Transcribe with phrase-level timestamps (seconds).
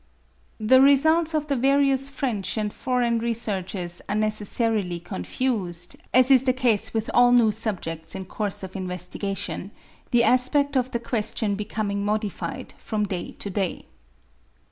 [0.59, 6.53] The results of the various French and foreign researches are necessarily confused, as is the
[6.57, 9.69] case with all new subjects in course of investigation,
[10.09, 13.85] the aspeft of the question becoming modified from day to day.